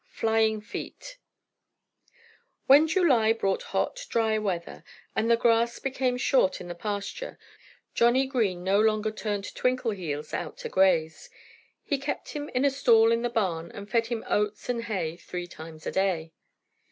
V 0.09 0.15
FLYING 0.21 0.61
FEET 0.61 1.19
When 2.65 2.87
July 2.87 3.33
brought 3.33 3.61
hot, 3.69 4.07
dry 4.09 4.39
weather 4.39 4.83
and 5.15 5.29
the 5.29 5.37
grass 5.37 5.77
became 5.77 6.17
short 6.17 6.59
in 6.59 6.67
the 6.67 6.73
pasture 6.73 7.37
Johnnie 7.93 8.25
Green 8.25 8.63
no 8.63 8.81
longer 8.81 9.11
turned 9.11 9.53
Twinkleheels 9.53 10.33
out 10.33 10.57
to 10.57 10.69
graze. 10.69 11.29
He 11.83 11.99
kept 11.99 12.29
him 12.29 12.49
in 12.55 12.65
a 12.65 12.71
stall 12.71 13.11
in 13.11 13.21
the 13.21 13.29
barn 13.29 13.69
and 13.75 13.87
fed 13.87 14.07
him 14.07 14.25
oats 14.27 14.69
and 14.69 14.85
hay 14.85 15.17
three 15.17 15.45
times 15.45 15.85
a 15.85 15.91
day. 15.91 16.33